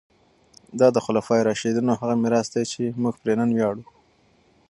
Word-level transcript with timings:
دا 0.79 0.87
د 0.95 0.97
خلفای 1.05 1.41
راشدینو 1.47 1.93
هغه 1.99 2.15
میراث 2.23 2.47
دی 2.53 2.63
چې 2.71 2.83
موږ 3.01 3.15
پرې 3.21 3.33
نن 3.39 3.49
ویاړو. 3.53 3.83